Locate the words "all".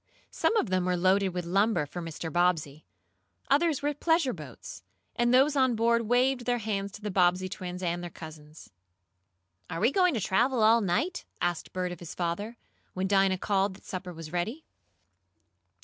10.63-10.81